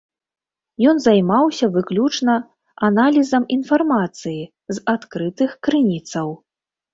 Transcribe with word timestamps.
Ён 0.91 0.95
займаўся 1.01 1.65
выключна 1.75 2.33
аналізам 2.87 3.45
інфармацыі 3.57 4.41
з 4.77 4.85
адкрытых 4.95 5.51
крыніцаў. 5.69 6.27